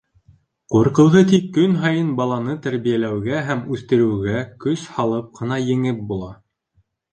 [0.75, 6.35] Ҡурҡыуҙы тик көн һайын баланы тәрбиәләүгә һәм үҫтереүгә көс һалып ҡына еңеп була.